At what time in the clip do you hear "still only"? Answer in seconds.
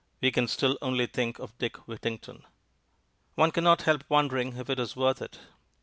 0.47-1.05